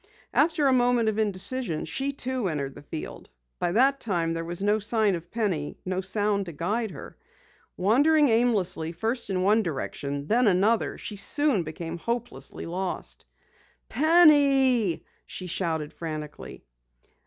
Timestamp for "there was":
4.33-4.63